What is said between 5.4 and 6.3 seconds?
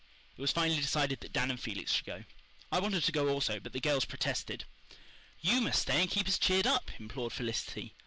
"YOU must stay and keep